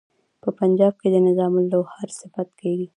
په 0.41 0.49
پنجاب 0.59 0.93
کې 1.01 1.07
د 1.11 1.15
نظام 1.27 1.53
لوهار 1.71 2.07
صفت 2.19 2.47
کیږي. 2.59 2.87